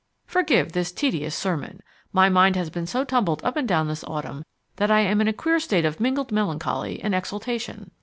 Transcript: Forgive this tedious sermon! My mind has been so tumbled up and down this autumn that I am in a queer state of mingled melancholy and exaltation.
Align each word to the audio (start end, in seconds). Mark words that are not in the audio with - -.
Forgive 0.25 0.71
this 0.71 0.91
tedious 0.91 1.35
sermon! 1.35 1.79
My 2.11 2.27
mind 2.27 2.55
has 2.55 2.71
been 2.71 2.87
so 2.87 3.03
tumbled 3.03 3.39
up 3.43 3.55
and 3.55 3.67
down 3.67 3.87
this 3.87 4.03
autumn 4.05 4.43
that 4.77 4.89
I 4.89 5.01
am 5.01 5.21
in 5.21 5.27
a 5.27 5.31
queer 5.31 5.59
state 5.59 5.85
of 5.85 5.99
mingled 5.99 6.31
melancholy 6.31 6.99
and 7.03 7.13
exaltation. 7.13 7.91